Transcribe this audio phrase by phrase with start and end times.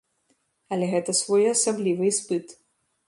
[0.75, 2.47] Але гэта своеасаблівы іспыт.